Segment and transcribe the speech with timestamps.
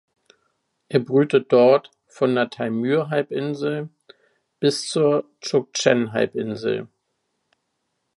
[0.89, 3.89] Er brütet dort von der Taimyrhalbinsel
[4.59, 6.87] bis zur Tschuktschenhalbinsel.